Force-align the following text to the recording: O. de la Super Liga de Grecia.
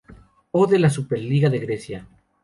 O. 0.49 0.65
de 0.65 0.79
la 0.79 0.89
Super 0.89 1.19
Liga 1.19 1.47
de 1.51 1.59
Grecia. 1.59 2.07